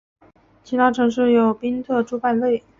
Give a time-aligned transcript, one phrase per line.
[0.63, 2.63] 其他城市有宾特朱拜勒。